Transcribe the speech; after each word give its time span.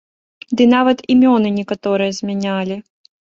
Ды 0.59 0.63
нават 0.75 1.03
імёны 1.15 1.49
некаторыя 1.59 2.17
змянялі! 2.23 2.81